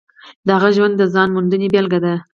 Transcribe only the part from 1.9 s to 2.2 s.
ده.